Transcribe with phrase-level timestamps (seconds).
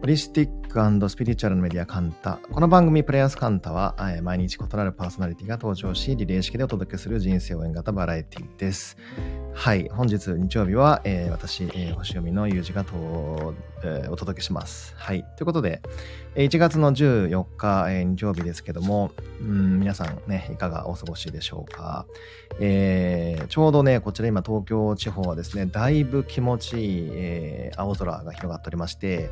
[0.00, 2.38] ホリスティックスピリチュアルのメディアカンタ。
[2.52, 8.96] この番組プレイヤースカンタは、毎日異なるパーソナリティが登場し、リレー式でお届けする人生応援型バラエティです。
[9.54, 9.88] はい。
[9.88, 14.94] 本日日曜日は、えー、私、えー、星読みの有事がと、えー、お届けします。
[14.96, 15.24] はい。
[15.36, 15.82] ということで、
[16.36, 22.06] 1月の14日、えー、日曜日ですけども、うん、皆さんね、いかがお過ごしでしょうか？
[22.60, 29.30] えー、ちょうどね、こちら今東京地方はですね、だいぶ気持ちいい、えー、青空が広がっておりまして、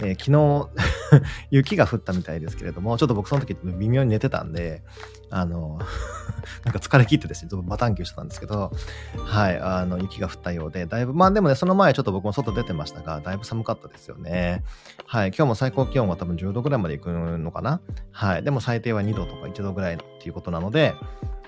[0.00, 4.82] えー、昨日 雪が降ったみたいですけれども、ちょっと僕その時微妙に寝てたんで、
[5.30, 5.78] あの
[6.64, 8.72] なんか疲れ切ってですね、バタンキューしてたんですけど、
[9.16, 14.64] はい、あの、雪が降ったようで、だいぶ、まあでもね、その前ちょっと僕も外出てましたが、だいぶ寒かったですよね。
[15.06, 17.80] はい、今日も最高気温は多分10度ぐらいまで行くのかな？
[18.10, 20.94] はい、でも最低は2度とか1度ぐらいっていうことなので、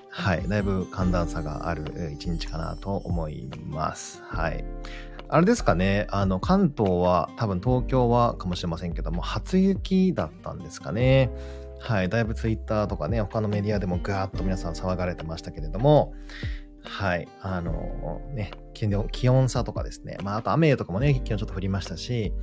[0.09, 4.23] はい、だいぶ寒暖差がある一日かなと思います。
[4.23, 4.65] はい。
[5.29, 11.29] あれですかね、あの、関東は、多分東京はかもしれませんけども、初雪だったんですかね。
[11.79, 16.13] はい、だいぶツイッターとかね、他のメディアでもガーッと皆さん騒がれてましたけれども、
[16.81, 22.33] はい、あのね、気温差とかですね、まあ、あと雨とかもね、気温ちょっと降りましたし、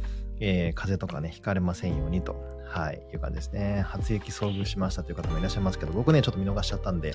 [0.40, 3.84] えー、風とかね、ひかれませんようにと、はい、いう感じですね。
[3.86, 7.14] 初雪遭遇しましたという方もいらっしゃいますけど、僕ね、ちょっと見逃しちゃったんで、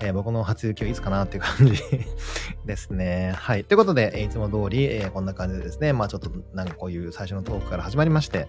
[0.00, 1.82] えー、僕の初雪はいつかなっていう感じ
[2.66, 3.32] ですね。
[3.36, 3.64] はい。
[3.64, 8.48] ということで、いつも通り、えー、こんな感じでですね、まあちょっとなんかこういう最初のトークから始まりまして、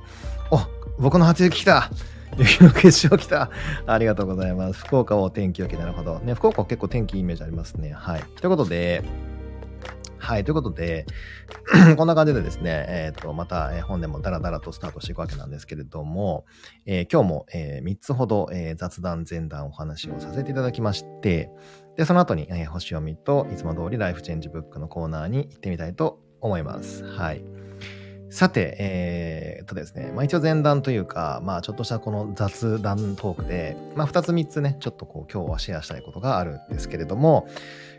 [0.52, 0.60] お
[0.98, 1.92] 僕の初雪来た
[2.38, 3.50] 雪の結晶来た
[3.86, 4.80] ありがとうございます。
[4.80, 6.20] 福岡は天気良けなるほど。
[6.20, 7.92] ね、福岡結構天気いいイメージありますね。
[7.94, 8.24] はい。
[8.40, 9.04] ということで、
[10.20, 10.44] はい。
[10.44, 11.06] ということで、
[11.98, 16.46] こんな感じでですね、えっ、ー、と、また、え本でもダラダラとスタートしていくわけなんですけれども、
[16.86, 21.50] えー、今日も、えー、3つほど、え雑談前段お話をさせていただきまして、
[21.98, 27.04] で、その後に、え星読みといつも通りライフチェンジブックのコーナーに行ってみたいと思います。
[27.04, 27.59] はい。
[28.30, 37.48] さて、えー、っとですね、まあ一応前段というか、まあちょっとしたこの雑談トークで、まあ二つ三つね、ちょっとこう今日はシェアしたいことがあるんですけれども、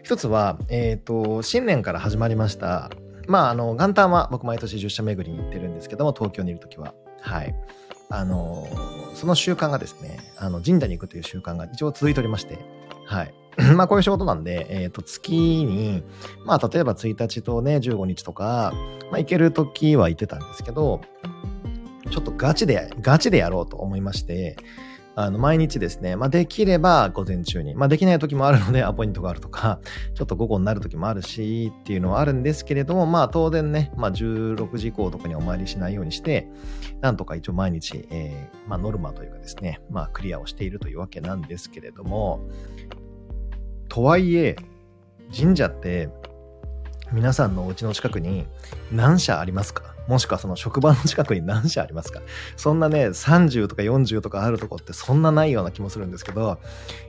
[0.02, 2.90] 一つは、えっ、と、新年から始まりました、
[3.26, 6.94] まああの、元旦は僕毎年10社巡りに行ってるんですけども、東京にいるときは。
[7.20, 7.54] はい。
[8.08, 8.66] あの、
[9.14, 12.58] その習慣がですね、あの、神社に行くという習慣が一応続いておりまして、
[13.04, 13.34] はい。
[13.76, 16.02] まあこういう仕事なんで、えっ、ー、と、月に、
[16.44, 18.72] まあ例えば1日とね、15日とか、
[19.10, 21.00] まあ行ける時は行ってたんですけど、
[22.10, 24.56] ちょっとガチで、ガチでやろうと思いまして、
[25.16, 29.80] あの、毎日ですね、まあ、できれば午前中に、まあ、できない時もあるのでアポイントがあるとか、
[30.14, 36.48] ちょっと午後になる時もあるし、っていうのはあるんですけれども、まあ、当然ね、まあ、16時以降とかにお参りしないようにして、
[37.00, 42.40] なんとか一応毎日、えー、まあ、ノルマというかですね、まあ、クリアをしているというわけなんですけれども、
[43.90, 44.54] とはいえ、
[45.36, 46.08] 神社って
[47.12, 48.46] 皆さんのお家の近くに
[48.92, 49.89] 何社ありますか？
[50.06, 52.20] もしくはその職場の近くに何社ありますか？
[52.56, 56.58] そんなね、30とか40とかあるとこってそんなないような気もするんですけど、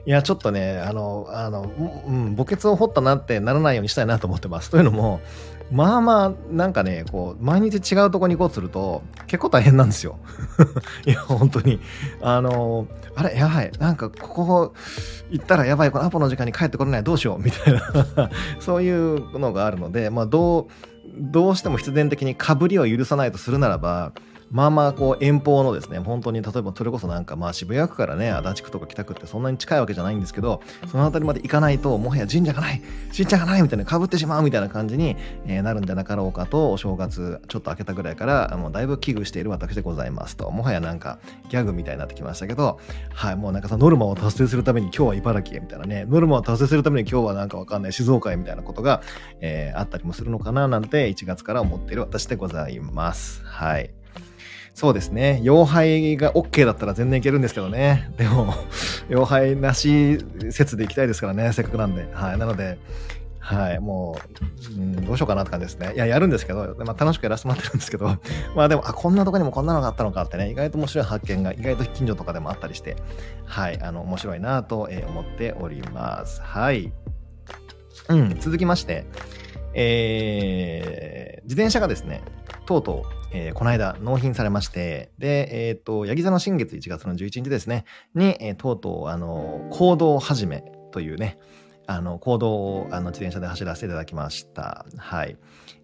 [0.06, 1.62] いや、ちょっとね、あの、あの、
[2.06, 4.70] うん、墓穴を掘ったなってならないようにしたいなと思ってます。
[4.70, 5.20] というのも、
[5.72, 10.18] まあまあ、なんかね、こう、毎日違うとこに行こうとすると、結構大変なんですよ。
[11.06, 11.80] いや、本当に。
[12.20, 12.86] あの、
[13.16, 13.72] あれ、やばい。
[13.78, 14.74] なんか、ここ
[15.30, 15.90] 行ったらやばい。
[15.90, 17.02] このアポの時間に帰ってこれない。
[17.02, 17.42] どうしよう。
[17.42, 18.30] みたいな
[18.60, 24.12] そういうのがあるので、まあ、どう、どうしても必然的にかぶりを許さないとするならば、
[24.52, 30.60] まあまあこう遠方のですね、本当に例えばそれこそなんかまあ渋谷区からね、足立区とか北区ってそんなに近いわけじゃないんですけど、
[30.90, 32.82] その辺りまで行かないと、もはや神社がない、
[33.16, 35.16] 神社がないみたいな被ってしまうみたいな感じに、
[35.46, 41.18] えなるんじゃなかろうかと、お正月ちょっと明けたぐらいから、もうだいぶ危惧している私でございますと、もはやなんか
[41.48, 42.78] ギャグみたいになってきましたけど、
[43.14, 49.00] はい、もうなんかさ、ノルマを達成するために今日は茨城へみたいなね、ノルマを達成するために今日はなんかわかんない静岡へみたいなことが、
[49.40, 53.42] えー、あったりもするのかななんて1月から思っている私でございます。
[53.46, 54.01] はい。
[54.74, 55.38] そうですね。
[55.42, 58.10] 妖廃が OK だったら全然いけるんですけどね。
[58.16, 58.54] でも、
[59.08, 60.18] 妖廃なし
[60.50, 61.52] 説でいきたいですからね。
[61.52, 62.08] せっかくなんで。
[62.12, 62.38] はい。
[62.38, 62.78] なので、
[63.42, 63.80] はい。
[63.80, 64.16] も
[64.70, 65.92] う、うん、どうしようかなって感じですね。
[65.94, 68.06] いや、やるんですけど、まあ、楽しくやらせてもらってるんですけど、
[68.54, 72.96] まあでも、あ、こんなとこにもこんなのがあったのかってね、意外と面白い発見が、意外と近所とかでもあったりして、
[73.44, 73.80] はい。
[73.82, 76.40] あの、面白いなと思っております。
[76.40, 76.92] はい。
[78.08, 79.06] うん、続きまして、
[79.74, 82.22] えー、自転車がですね、
[82.66, 87.84] とうとう、えー、この間納品されまして、で、えっ、ー、と、ヤギ座の新月1月の11日ですね、
[88.14, 91.38] に、えー、とうとう、あの、行動始めというね、
[91.86, 94.86] あの、行動を、あの、自転車で走らせていただきました。
[94.96, 95.36] はい。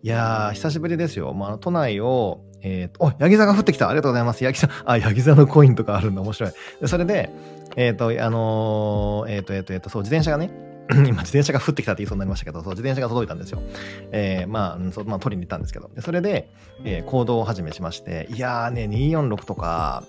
[0.02, 1.32] いやー、久しぶりですよ。
[1.32, 4.44] まあ、都内を、えっ、ー、と、お、ヤギ座が降ってきたありがとうございます。
[4.44, 6.20] ヤギ座、あ、ヤギ座のコインとかあるんだ。
[6.20, 6.52] 面白い。
[6.80, 7.30] で、それで、
[7.76, 10.50] えっ、ー、と、あのー、えっ、と、えっ、と、えっ、と、そう、自転車がね、
[10.90, 13.61] 今自転車が降ってきたって言いそうになりましたけど、そう、自転車が届いたんですよ。
[14.11, 15.90] えー、まあ、そう、まあ、取りに行ったんですけど。
[15.94, 16.50] でそれで、
[16.85, 20.05] えー、行動を始めしまして、いやーね、246とか、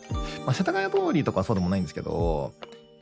[0.45, 2.53] まあ、世田谷通りとかはそうでもないんですけど、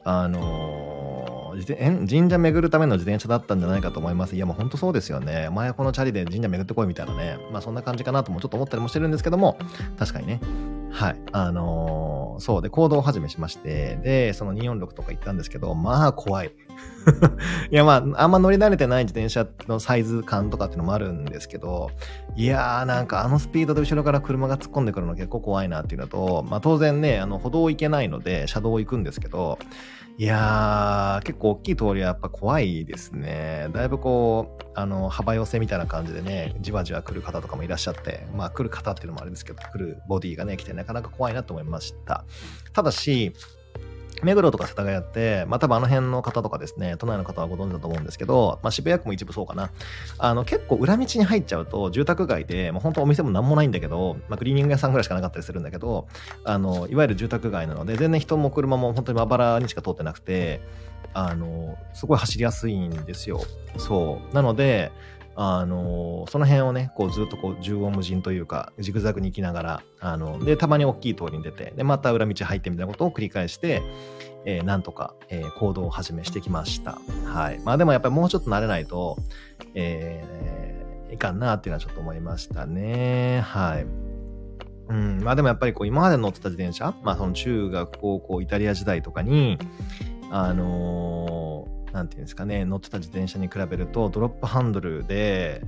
[0.03, 4.35] あのー、神社巡るための自転車だったんじゃないかと思います。
[4.35, 5.49] いや、もう本当そうですよね。
[5.51, 7.37] 前このチャリで神社巡ってこいみたいなね。
[7.51, 9.57] まあそんな感じかなともちょっと思ったりもしてるんですけども、
[9.97, 10.39] 確かにね。
[10.89, 11.15] はい。
[11.31, 16.51] あのー、そうで、行動を始めしまして、で、その246とか行ったんですけど、まあ怖い。
[17.71, 21.91] いや、まあ、あんま乗り慣れてない自転車のサイズ感とかっていうのもあるんですけど、
[22.35, 29.59] いやー、なんかあのスピードで後ろから車が突っ込んでくるの結構怖いなっていうのと、まあ当然ね、あの歩道行けないので、車道行くんですけど、
[30.19, 33.69] いやー、結構大きい通りはやっぱ怖いですね。
[33.71, 42.25] だいぶこう、あの、幅寄せみたいな感じでね、じわじわ来る方とかもいらっしゃって、まあ来る方っていうのもあれですけど、来るボディがね、来てなかなか怖いなと思いました。
[42.73, 43.33] ただし、
[44.23, 49.71] 目黒とか世田谷って、まあ多分あの辺の方とかですね、都内の方はご存知だと思うんですけど、まあ渋谷区も一部そうかな。
[50.17, 56.07] あの結構裏道に入っちゃうと住宅街で、まあ本当お店も何もないんだけど、まあクリーニング屋さんぐらいしかなかったりするんだけど、
[56.43, 60.61] あの、いわゆる住宅街なので、全然人も車も本当にまばらにしか通ってなくて、
[61.13, 63.41] あの、すごい走りやすいんですよ。
[63.77, 64.35] そう。
[64.35, 64.91] なので、
[65.39, 73.83] あのその辺をね、こうずっとこう縦横無尽というか、ジグザグに行きながら、あの、で、たまに大きい通りに出て、で、また裏道入ってみたいなことを繰り返して、
[74.45, 76.97] えー、なんとか、えー、行動を始めしてきました。
[77.25, 77.59] はい。
[77.59, 79.17] まあでもやっぱりもうちょっと慣れないと、
[79.75, 83.41] えー、いかんなっていうのはちょっと思いましたね。
[83.41, 83.85] はい。
[84.89, 85.21] うん。
[85.23, 89.59] まあでもやっぱりこう今まで乗ってた自転車、まあその中学、高校、イタリア時代とかに、
[90.31, 95.61] あのなんていうんですかね、乗ってた自転車に比べると、ドロップハンドルで、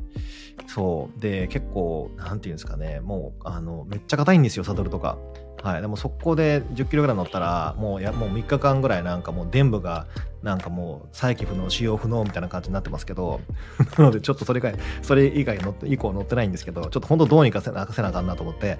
[0.67, 5.17] そう、で、結構、なんていうんですかね、もう、あの、めっちゃ硬いんですよ、サドルとか。
[5.63, 5.81] はい。
[5.81, 10.07] でも速攻で10キロぐらい乗ったら、もうや、もう3日間ぐらいなんかもう電部が、
[10.41, 13.41] なんかもう再起不能、使用不能みたいな感じになってますけど、
[13.97, 18.77] なのでちょっとそれ以外、それ以外乗って、以降乗ってないんですけど、ちょっと本当どうにかせなせなあかんなと思って、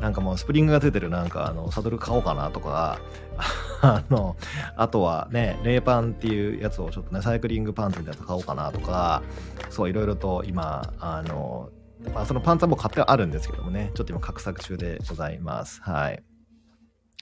[0.00, 2.98] なんかもうスプリングがついてるなんかあの、サドル買おうかなとか、
[3.82, 4.36] あの、
[4.76, 9.22] あとはね、レーパンっていうやつをちょっとね、サイクリングパンツみたいなやつ買おうかなとか、
[9.70, 11.68] そういろいろと今、あの、
[12.14, 15.80] まあ、そのパンツはもう買ってあるんですけどもね、ちょっと今、画策中でございます。
[15.82, 16.22] はい。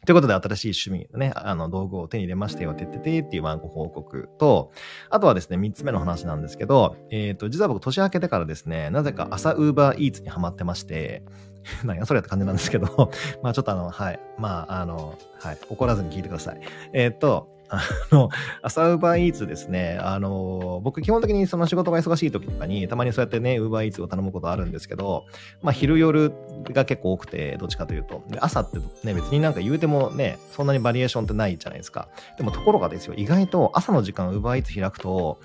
[0.04, 4.70] ということで、新しい趣味のね、あの、道具を手に入れましたよ、てっててっていうワンコ報告と、
[5.08, 11.24] あとはですね、三つ目の話なんですけど、えっ、ー、と、実は僕、年明けてからですね、なぜか朝ウーバーイーツにハマってまして、
[11.84, 13.10] 何やそれやって感じなんですけど
[13.42, 14.20] まあちょっとあの、はい。
[14.38, 15.58] まああの、はい。
[15.70, 16.60] 怒らずに聞いてください。
[16.92, 18.28] えっ、ー、と、あの、
[18.62, 19.98] 朝ウーバーイーツですね。
[20.00, 25.26] あの、僕基本的にその仕事が忙しい時とかに、たまにそうやってね、ウーバーイーツを頼むことあるんですけど、
[25.62, 26.32] まあ昼夜
[26.72, 28.22] が結構多くて、どっちかというと。
[28.28, 32.08] で、朝ってね、別になんか言うてもね、そんなにバリエーションってないじゃないですか。
[32.36, 35.40] でもところがですよ、意外と朝の時間ウーバーイーツ開くと、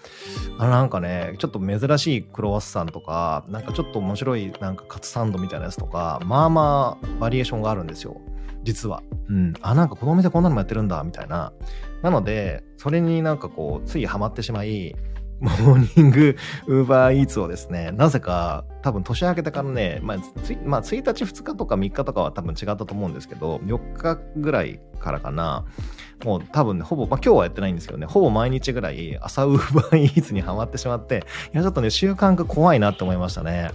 [0.58, 8.22] あなんかね、ちょっと珍しいクロワッサンとか、なんかちょっと面白いなんかカツサンドみたいなやつとか、まあまあバリエーションがあるんですよ。
[8.64, 9.04] 実は。
[9.30, 9.54] うん。
[9.62, 11.54] あ、なんかこのお店こんなのもやってるんだ、みたいな。
[12.02, 14.96] なので、それになんかこう、ついハマってしまい、
[15.40, 16.36] モーニング
[16.68, 20.18] ウーバーイーツをですね、なぜか多分年明けてからね、まあ、
[20.66, 25.64] まあ、1日2日とか3日とかは多分違ったと思うんですけど、4日ぐらいからかな、
[26.26, 33.72] もう多分ね、ほぼ、まあ今日はやってないんですけどね、ほぼ毎日ぐらい朝ウーバーイーツにハマってしまって、いやちょっとね、習慣が怖いなって思いましたね。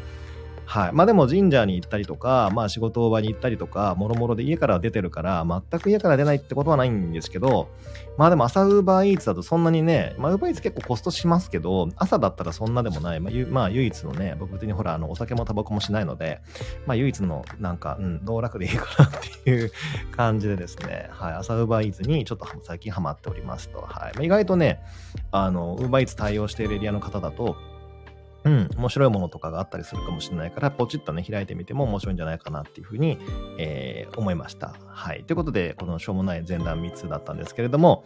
[0.66, 0.92] はい。
[0.92, 7.68] まあでも神社に行ったりとか、まあ仕事場に行ったりとか、もろもろで家から出てるから、全く家から出ないってことはないんですけど、
[8.16, 13.20] まあでも朝ウーバーイーツだとそんなにね、まあウーバーイーツ結構コストしますけど、朝だったらそんなでもない。
[13.20, 16.40] まあ、まあ、唯一のね、僕別にほら、あの、お酒もタバコもしないので、
[16.86, 19.10] まあ唯一のなんか、うん、道楽でいいかなっ
[19.44, 19.72] ていう
[20.16, 21.32] 感じでですね、はい。
[21.34, 23.80] 朝ウーバーイーツにちょっと最近ハマっておりますと。
[23.80, 24.12] はい。
[24.14, 24.80] まあ、意外とね、
[25.30, 27.56] あの、ウーバーイーツ対応しているエリアの方だと、
[28.44, 33.18] うん、面白いものとかがあったりするかもしれないから、ポチッとね、開いてみても面白いんじゃないかなっていうふうに、
[33.58, 34.74] えー、思いました。
[34.86, 35.24] はい。
[35.24, 38.04] ということで、このしょうもない前段3つだったんですけれども、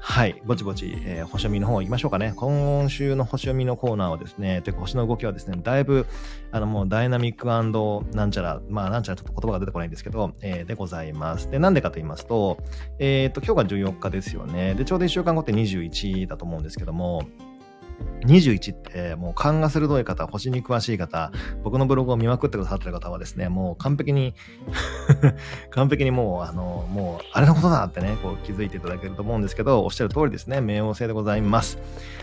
[0.00, 0.40] はい。
[0.44, 2.32] ぼちぼち、えー、星読みの方行きましょうかね。
[2.34, 6.06] 今週の星読みのコーナーはですね、というか星の動きはですね、だいぶ、
[6.50, 7.60] あの、もうダイナミックな
[8.26, 11.50] んちゃら、まあ、なんちゃらちょっと言葉が出てこないんですけど、えー、でございます。
[11.50, 12.58] で、なんでかと言いますと、
[12.98, 14.74] えっ、と、今日が14日ですよね。
[14.74, 17.24] で、ちょうど1週間後って21だと思うんですけども、
[18.26, 21.30] 21ってもう勘が鋭い方、星に詳しい方、
[21.62, 24.34] 僕のブログを見まくってくださってる方はですね、もう完璧に
[25.70, 31.78] 完璧にもう、あの、もう、あれのことだってね、こう気づいていただけると思うんですけど、おっしゃる通りですね、冥王星でございます。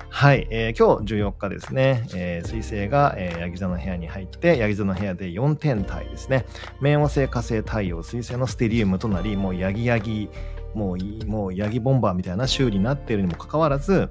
[0.10, 6.46] はい、えー、今日14日ですね、えー、水星が、えー、ヤギ座の部屋に入って、ヤギ座の部屋で4天体ですね、
[6.82, 10.30] 冥王星、火星、太陽、水星のステリウムとなり、もうヤギヤギ、
[10.74, 14.10] もう、もうヤギボンバーみたいな修理になっているにもかかわらず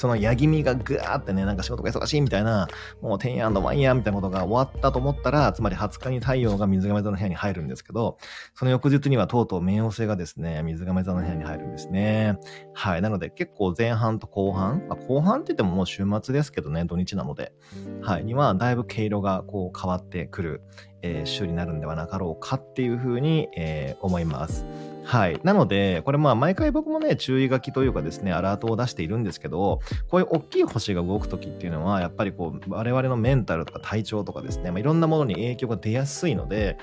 [0.00, 2.68] そのやぎみがぐーってね、なんか仕事が忙しいみたいな、
[3.02, 8.16] もうてんやんワンやみたいなことが終わったと思ったら、つまり20日に太陽が水亀座の部屋に入るんですけど、
[8.54, 12.38] その翌日にはとうとう冥王星がですね、水亀座の部屋に入るんですね。
[12.72, 13.02] はい。
[13.02, 17.52] なので結構前半と後半、まあ、後半って言ってももう週末ですけどね、土日なので、
[18.00, 18.24] はい。
[18.24, 20.62] にはだいぶ毛色がこう変わってくる、
[21.02, 24.64] えー、週になるんではなかろうかっていうふうに、えー、思います。
[25.10, 25.40] はい。
[25.42, 36.78] なので、これまあ毎回僕もね、注意書きというかですね、アラートを出しているんですけど、こういう大きい星が動くときっていうのは、やっぱりこう、我々のメンタルとか体調とかですね、まあ、いろんなものに影響が出やすいので、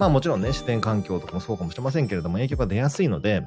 [0.00, 3.46] まあもちろんね、視点環境とかもそうかもしれませんけれども、影響が出やすいので、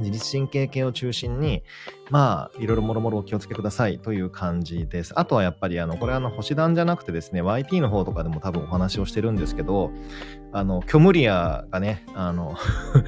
[0.00, 1.62] 自律神経系を中心に、
[2.10, 5.18] まあ、いろいろもろもろお気をつけくださいという感じです。
[5.18, 9.90] あとはやっぱり、あの、これあの、星団じゃなくてですね、YT の方とかでも多分お話をしてるんですけど、
[10.52, 12.56] あの、虚無リアがね、あの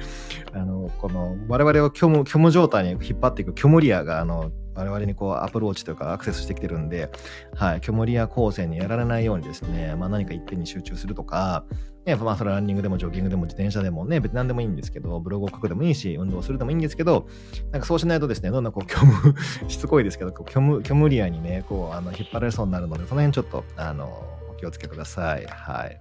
[0.53, 7.11] あの、この、我々を虚無、虚無状態に引っ張っていく虚無リアが、あの、我々にこうアプローチというかアクセスしてきてるんで、
[7.55, 11.65] はい、虚無リア構成にやられないようにですね、まあ何か一点に集中するとか、
[12.05, 17.27] ね、まあそれはランニングでもジョギングでも自転車でもね、別に何でもいいんですけど、ブログを書くでもいいし、運動するでもいいんですけど、
[17.71, 19.35] なんかそうしないとですね、どんどんこう虚無、
[19.69, 24.05] しつこいですけど、虚無、虚無リアにね、こう、あの、引っ張られそうになるので、その辺ちょっと、あの、
[24.51, 25.45] お気をつけください。
[25.45, 25.99] はい。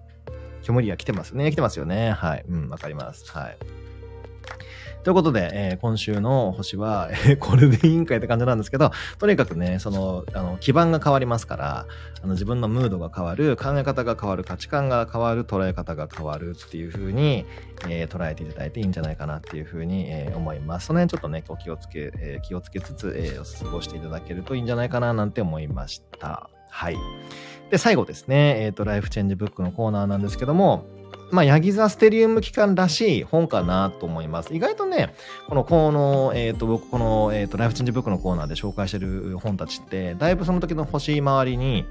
[0.62, 1.50] 虚無リア来てますね。
[1.50, 2.12] 来てますよね。
[2.12, 2.44] はい。
[2.48, 3.30] うん、わかります。
[3.30, 3.56] はい。
[5.02, 11.86] ということで、えー、今週の星は、えー、これでいいんかいって感じなんですけど、とにかくね、その、あの、基盤が変わりますから、
[12.22, 17.44] あの、自分のムードが変わる、考え方が変わる、価値観が変わる、捉え方が変わるっていう風に、
[17.88, 20.86] えー、捉えていただいていいんじゃないかなっていう風に、えー、思います。
[20.86, 26.48] その辺ちょっとね、お気をつけ、えー、気をつけつつ、えー、過ごしていただけるといいんじゃないかななんて思いました。
[26.70, 26.96] はい。
[27.70, 30.84] で、最後ですね、えっ、ー、と、ライフチェンジブックのコーナーなんですけども、
[31.32, 34.54] まあ、ヤギ座ステリウム機関らしい本かなと思います。
[34.54, 35.14] 意外とね、
[35.48, 41.86] この、この、えっ、ー、と、僕、この、えっ、ー、と、ライフチェンジブックのコーナーで紹介してる本たちって、だいぶその時の星回りに、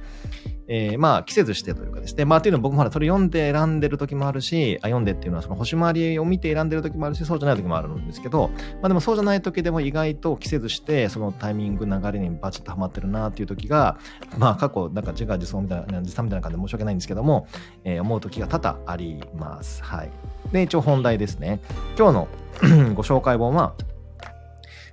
[0.73, 13.97] えー、まあ、季節してというかですね、まあ、っていうのは僕もほら、それ読んで選んでる時もあるし、あ、読んでっていうのはその星回りを見て選んでる時もあるし、そうじゃない時もあるんですけど、まあでもそうじゃない時でも意外と季節して、そのタイミング、流れにバチッとハマってるなっていう時が、
[14.37, 17.47] まあ過去、なんか自画自走みたいな、自賛みたいな感じで申し訳ないんですけども、
[17.83, 19.83] えー、思う時が多々あります。
[19.83, 20.11] はい。
[20.51, 21.59] で、一応本題ですね。
[21.97, 22.27] 今日の
[22.93, 23.73] ご紹介本は、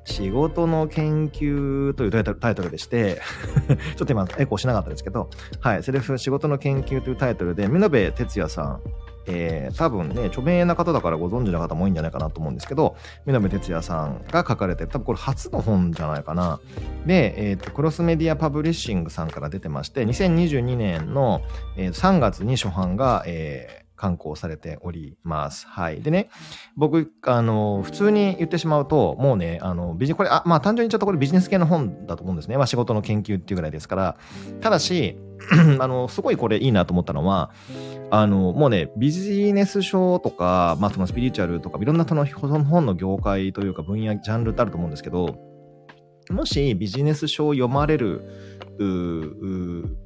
[0.09, 3.21] 仕事の研究というタイトルでして
[3.97, 5.29] ちょっと今エコーしなかったですけど、
[5.61, 8.81] はい、セルフ仕事の研究というタイトルで、美濃部哲也さん、
[9.27, 16.59] えー、多分ね、著名な方だからご存知の方も多いんじゃないかなと思うんですけど、美濃部哲也さんが書かれて、多分これ初の本じゃないかな。
[17.07, 21.43] で、えっ、ー、と、クロスメディアパブリッシングさんから出てまして、2022年の、
[21.77, 25.67] え、3月に初版が、えー、刊行されております。
[25.67, 26.01] はい。
[26.01, 26.31] でね、
[26.77, 32.57] 僕、あの、普通に言ってしまうと、もうね、あの、ビジこれ、あ、まあ単純にちょっとこれビジネス系の本だと思うんですね。
[32.57, 34.17] まあ仕事の研究っていうぐらいですから。
[34.61, 35.19] ただし、
[35.81, 37.51] あの、すごいこれいいなと思ったのは、
[38.11, 45.37] あの、もうね、ビジネス書とか、まあそのスピリチュアルとか、いろんなその本の業界というか分野、ジャンルってあると思うんですけど、
[46.31, 48.23] もしビジネス書を読まれる
[48.79, 49.97] うう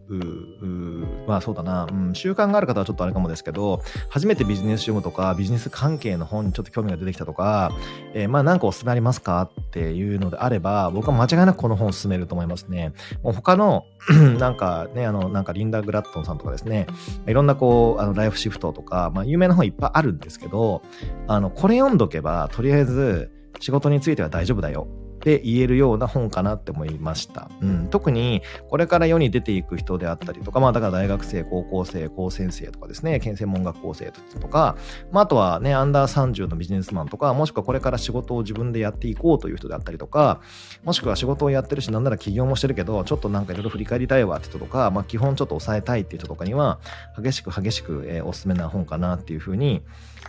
[1.27, 7.73] まあそうだな、うん、習慣がある方はちょっとあれかもですけど、初めてビジネス書とかビジネス関係の本にちょっと興味が出てきたとか、
[8.15, 12.93] えー、まあなんかおすすめありますかっていうのであれば、僕は間違いなくこの本を勧めると思いますね。
[13.23, 13.87] もう他の
[14.39, 16.87] なんかね、あの、なんかリンダ・グラットンさんとかですね、
[17.27, 20.83] いろんなこう、あの、ライフシフトとか、まあ有名な本いっぱいあるんですけど、
[21.29, 24.87] あの、これ読んどけば、とりあえず仕事については大丈夫だよ。
[25.23, 27.49] で言えるような本かなって思いました。
[27.61, 34.77] うん、特にこれから世に出ていく人であったりとか、まあだから大学生、高校生、高専生とかですね、県専門学校生とか、
[35.11, 40.41] まああとはね、アンダー30のビジネスマンとか、もしくはこれから仕事を自分でやっていこうという人であったりとか、
[40.83, 46.81] もしくは仕事をやってるし、なんなら起業もしてるけど、ちょっとなんかいろいろ振り返りたいわって人とか、まあ基本ちょっと抑えたいっていう人とかには、
[47.17, 49.83] 激しく激しく、えー、おすすめな本かなっていうふうに、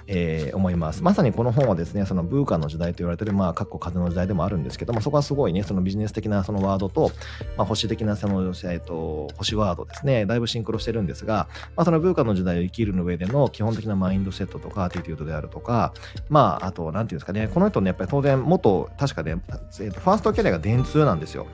[0.08, 1.04] えー、思います。
[1.04, 7.12] まさにこの本はですね、そのブーカの時代と言われてる、まあ、かっこ風の時代でもあるんですけども、そこはすごいね、そのビジネス的なそのワードと、
[7.58, 15.94] まあ、星的なその、えっ、ー、と、星ワードですね、だいぶシンクロしてるんですが、まあ、そのブーカの時代を生きるの上での基本的なマインドセットとか、アティテュードであるとか、
[16.30, 19.38] まあ、あと、なんていうんですかね、この人ね、やっぱり当然、元、確かね、
[19.80, 21.48] えーと、ファーストキャリアが電通なんですよ。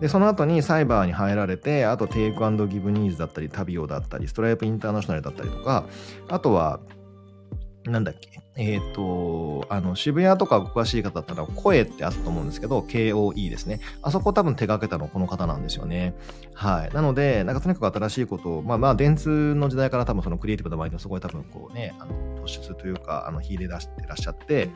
[0.00, 5.84] で、その後にサイバーに入られて、あとテイクギブニーズだったり、タビオだったり、ストライプインターナショナルだったりとか、
[6.28, 6.80] あとは、
[7.86, 13.80] なんだっけ、えっ、ー、と、あの、渋谷とか詳しい方だったら、声ってあったと思うんですけど、KOE ですね。
[14.02, 16.14] あそこ多分手掛けたのこの方なんですよね。
[16.54, 16.94] はい。
[16.94, 22.12] なので、なんかとにかく新しいことを、まあまあ、電通の時代から多分そのクリエイティブなマインドすごい多分こうね、あの、
[22.46, 24.70] 突出というか、あの、秀で出してらっしゃって、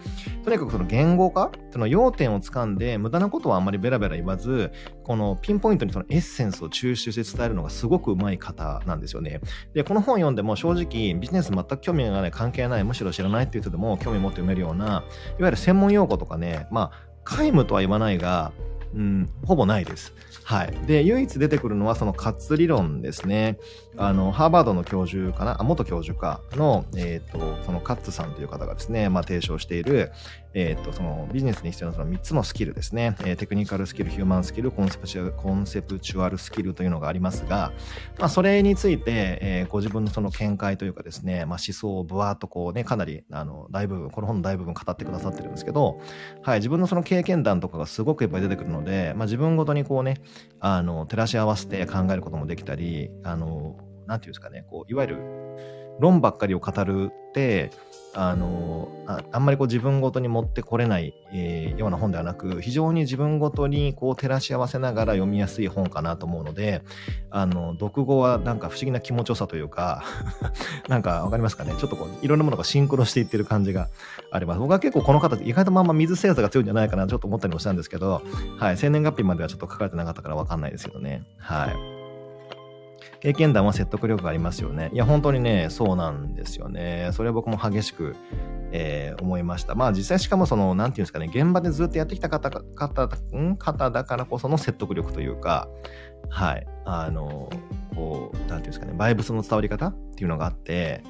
[0.45, 4.73] とにかくその言語化、その要点をつかんで、無駄なことはあんまりベラベラ言わず、
[5.05, 9.41] このピンポイントにそのエッセンスを抽出して伝えるのがすごく上手い方なんですよね。
[9.75, 15.05] で、この本読んでも正直ビジネス全く興味がない、関係ない、むしろ知らないっていう人でも興味持って読めるような、いわ
[15.41, 18.53] ゆる専門用語とかね、まあ、皆無とは言わないが、
[18.95, 20.12] うん、ほぼないです。
[20.45, 20.73] はい。
[20.87, 23.57] で、唯一出てくるのはその活理論ですね。
[24.02, 25.61] あの、ハーバードの教授かな？
[25.61, 26.40] あ、元教授か？
[26.52, 30.11] の、えっ、ー、と、そのカッツさんという方がですね、まあ、提唱している、
[30.54, 33.14] えっ、ー、と、そのビジネスに必要なその3つのスキルですね。
[33.21, 37.73] えー、テクニカルスキル、ヒューマンスキル、コンセプチュアル、コンセプチュアルスキルというのがありますが、
[38.19, 46.00] まあ、それについて、え、ご自分のその見解というかですね、まあ、思想をぶわっとこうね、かなり、あの、大部分、この本の大部分語ってくださってるんですけど、
[46.42, 50.16] はい、自分のその経験談とかがすごくいっぱい出てくるので、まあ、自分ごとにこうね、
[50.59, 53.76] あの、照らし合わせて考えることもできたり、あの、
[54.11, 55.17] なんていうんですかね、こう、いわゆる
[56.00, 57.71] 論ばっかりを語るって、
[58.12, 66.83] あのああんまりこう自分ごとに持ってこれない、えー、ような本ではなく非常に自分ごとにこう照らし合わせながら読みやすい本かなと思うので
[67.31, 70.02] あの読後はなんか不思議な気持ちよさというか
[70.88, 71.73] なんかわかりますかね？
[71.79, 73.88] ちょっとこういろんなものがシンクロしていってる感じが
[74.33, 74.59] あります。
[74.59, 78.23] 僕は結構この方意外とまんま水センスが強いんじゃないかなちょっと思ったりもしたんですけど
[78.59, 81.23] はい生年月日まではちょっと書かれてなかったからわかんないですけどね。
[81.38, 82.00] はい。
[83.21, 84.91] 経験談は説得力がありますよね。
[84.93, 87.11] いや、本当にね、そうなんですよね。
[87.13, 88.17] それは僕も激しく、
[88.73, 89.75] えー、思いました。
[89.75, 93.56] まあ実際しかもその、なんていうんですかね、現場でずっとやってきた方、方、ん？
[93.56, 95.69] 方だからこその説得力というか、
[96.30, 97.50] はい、あの、
[97.95, 101.02] こう、なんていうんですかね、バイブスの伝わり方っていうのがあって、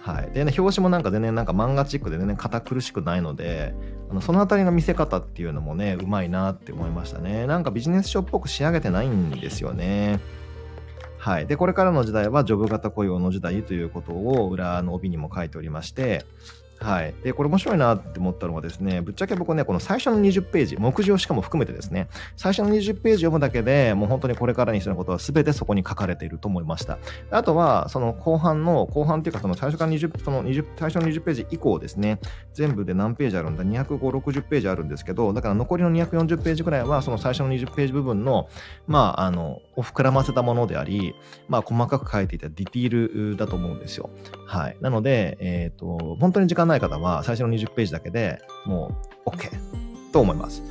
[0.00, 0.30] はい。
[0.30, 3.74] でね、表紙もなんか全然なんか漫画チックで全然堅苦しくないので、
[4.10, 7.46] あのそのあたりの見せ方っていうのもね、うまいなって思いましたね。
[7.46, 10.20] なんかビジネス書っぽく仕上げてないんですよね。
[11.28, 11.46] はい。
[11.46, 16.24] で、これからの時代はジョブ型雇用の時代ということを裏の帯にも書いておりまして、
[16.80, 17.14] はい。
[17.22, 26.98] で、これ面白いなって思ったのはですね、ぶっちゃけ僕ね、この最初の20ページ、目次をしかも含めてですね、最初の20ページ読むだけでもう本当にこれからに必要なことは全てそこに書かれていると思いました。
[27.30, 32.20] あとは、その後半の、後半っていうかその最初から20、その20、最初の20ページ以降ですね、
[32.54, 38.48] 全部で何ページあるんだ ?205、60ページあるんですけど、だから残りの240ページくらいは、その最初の20ページ部分の、
[38.86, 41.14] まあ、あの、を膨らませたものであり、
[41.48, 44.10] まあ、細かく書いていたディティールだと思うんですよ。
[44.46, 44.76] はい。
[44.80, 48.92] なので、えっ、ー、と、本当に時間ない方は、最初の20ページだけでも
[49.26, 49.50] う OK
[50.12, 50.62] と思います。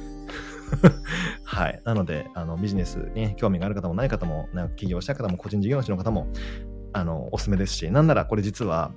[1.43, 1.81] はい。
[1.85, 6.27] なので、あの、ビジネスに興味がある方もない方も、なんか起業した方も、個人事業主の方も、
[6.93, 8.91] あの、おすすめですし、なんならこれ実は、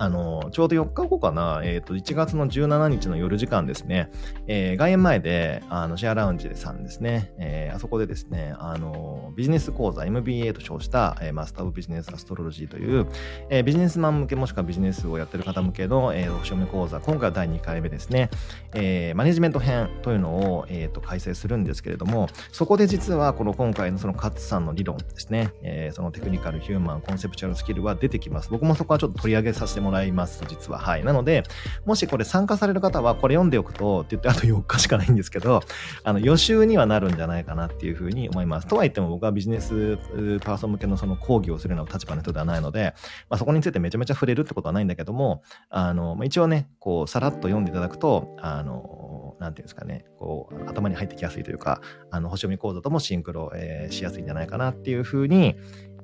[0.00, 4.10] あの、ちょうど4日後かな、えっ、ー、と、1月の17日の夜時間ですね、
[4.46, 13.08] えー、外苑前で、あの、シェアラウンジさんですね、えー、あそこでですね、あの、ビジネス講座 MBA と称した、えー、マスターオブビジネスアストロロジーという、
[13.50, 18.30] えー、ビジネスマン向けもしくはビジネスをやってる方向けの、えー、読み講座、今回は第2回目ですね、
[18.72, 28.48] えー、マネジメント編というのを、えー、と開催するんですけれども、そこで実はこの今回のそのカッツさんの理論ですね、えー、そのテクニカル、ヒューマン、コンセプチュアルスキルは出てきます。
[28.48, 30.78] 僕もそこはちょっと取り上げさせてもらいます、実は。
[30.78, 31.04] はい。
[31.04, 31.42] なので、
[31.84, 35.60] もしこれ参加される方は、これ読んでおくと、って言ってあと4日しかないんですけど、
[36.04, 38.66] あの、予習にはなるんじゃないかなっていうふうに思います。
[38.66, 39.96] とはいっても僕はビジネス
[40.40, 42.94] パーソン向けのその講義をするような立場の人ではないので、
[43.28, 55.56] まあ、そこについてめちゃめちゃ触れるってことはないんだけども、あの、まあ、一応ね、こう、さらっと読んでいただくと、あの、なんていうんですかね、こう、頭に入ってきやすいというか、あの、星読み講座ともシンクロ、えー、しやすいんじゃないかなっていうふうに、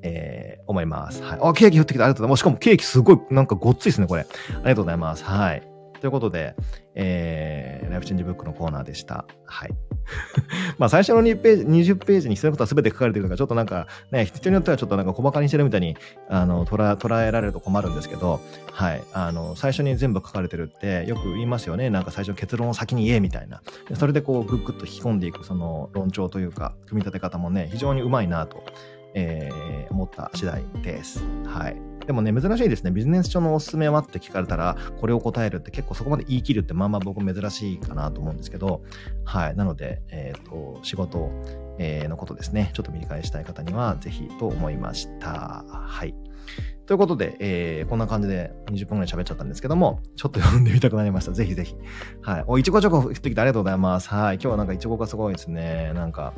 [0.06, 1.22] えー、思います。
[1.22, 1.38] はい。
[1.42, 2.04] あ、ケーキ降ってきた。
[2.04, 2.40] ありがとうございます。
[2.40, 4.22] しかもケーキすごい、なんかごっついですね、これ。
[4.22, 5.24] ありがとうございます。
[5.24, 5.76] はい。
[6.00, 6.54] ということで、
[6.94, 9.24] えー、ライフチェンジブックのコーナーでした。
[9.44, 9.70] はい。
[10.78, 15.96] まあ最初の2ページ、20ページに必要なことは全て書かれているのが、ちょっとなんかね、人によってはちょっとなんか小馬鹿にしてるみたいに、
[16.28, 18.40] あの、捉捉えられると困るんですけど、
[18.70, 19.02] はい。
[19.12, 21.90] あの、最初に全部書かれてるってよく言いますよね。
[21.90, 23.62] なんか最初結論を先に言えみたいな。
[23.94, 28.62] それでこう、ぐっぐっと引き込んでいく、その論調というか、組み立て方もね、非常にうまいなと。
[29.14, 31.22] えー、思った次第です。
[31.46, 31.76] はい。
[32.06, 32.92] でもね、珍しいですね。
[32.92, 38.82] ビジネス書のおすすめはって聞かれたら、これを答えるって結構そこまで言い切るってまあまあ僕珍しいかなと思うんですけど、
[39.24, 39.56] はい。
[39.56, 41.30] なので、えっ、ー、と、仕事、
[41.78, 42.70] えー、のことですね。
[42.74, 45.64] ちょっと見返したい方にはぜひと思いました。
[45.68, 46.14] はい。
[46.86, 51.32] ということで、えー、こんな感じで20分くらい喋っちゃったんですけども、ちょっと読んでみたくなりました。
[51.32, 51.74] ぜひぜひ。
[52.22, 52.44] はい。
[52.46, 54.08] お、いちごチョコ降ってきてありがとうございます。
[54.08, 54.36] はい。
[54.36, 55.90] 今日はなんかいちごがすごいですね。
[55.94, 56.32] なんか、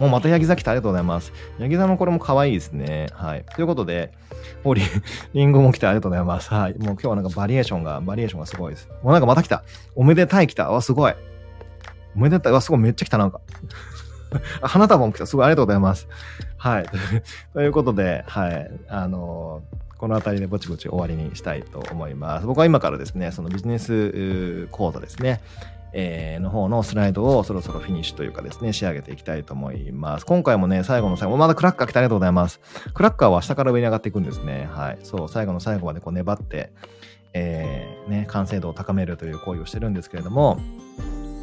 [0.00, 1.32] もうまたヤギ座来てありがとうございます。
[1.60, 3.06] ヤギ座のこれも可愛いですね。
[3.12, 3.44] はい。
[3.54, 4.10] ということで、
[4.64, 4.82] おり、
[5.34, 6.52] リンゴも来てありがとうございます。
[6.52, 6.72] はい。
[6.72, 8.88] もう今日はなんかバリエーションが、バリエーションがすごいです。
[9.04, 9.62] もうなんかまた来た。
[9.94, 10.68] おめでたい来た。
[10.68, 11.14] わ、すごい。
[12.16, 12.52] おめでたい。
[12.52, 12.80] わ、すごい。
[12.80, 13.40] めっちゃ来た、なんか。
[14.62, 15.26] 花束も来た。
[15.26, 16.08] すごいありがとうございます。
[16.56, 16.86] はい。
[17.52, 18.68] ということで、はい。
[18.88, 22.46] あのーこの辺りでぼちぼち終わりにしたいと思います。
[22.48, 25.40] 僕は今からですね、そのビジネス講座ですね、
[25.92, 30.26] えー、の方のスライドをそろそろフィニッシュというかですね、仕上げていきたいと思います。
[30.26, 32.58] 今回もね、最後の最後、まだクラッカー来てありがとうございます。
[32.92, 34.68] クラッカーは下から上に上がっていくんですね。
[34.72, 34.98] はい。
[35.04, 36.72] そう、最後の最後までこう粘って、
[37.32, 40.58] えー、ね、完成度を高めるという行為をしてるんですけれども、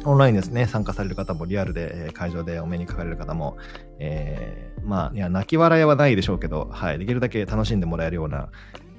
[0.04, 3.56] オンラインですね、参加される方もリアルで、え会場でお目にかかれる方も、
[3.98, 8.48] えー、まあ、いや、泣き笑いはないでしょうけど、はい、できるだけ楽しんでもらえるような、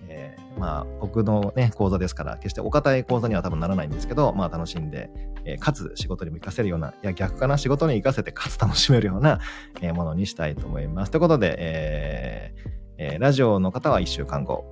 [0.09, 5.09] えー、まあ、僕のね、講座ですから、決してお堅い講座には多分ならないんですけど、まあ、楽しんで、
[5.43, 9.39] え、かつ仕事にも活かせるような、いや、逆かな、仕事に活かせて、かつ楽しめるような、
[9.81, 11.11] えものにしたいと思います。
[11.11, 14.71] ということで、えー、えー、ラジオの方は1週間後、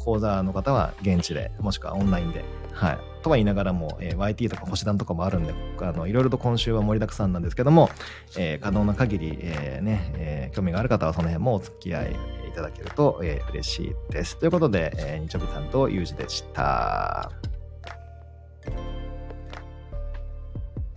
[0.00, 2.98] 講座の方は現地で、もしくはオンラインで、はい。
[3.28, 7.90] とは言いながらも、えー、YT とか星団とかもあるんで、あの、いろいろと今週は盛りだくさんなんですけども、
[8.36, 12.12] えー、可能な限り、えー、ね、えー、興味がある方はその辺もお付き合い
[12.48, 14.38] いただけると、えー、嬉しいです。
[14.38, 17.30] ということで、えー、日曜日さんと、ゆうじでした。